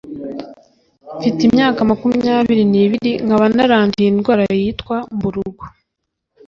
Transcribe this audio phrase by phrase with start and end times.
[1.17, 2.17] Mfite imyaka cumi
[2.71, 5.63] n’ibiri nkaba naranduye indwara yitwa Mburugu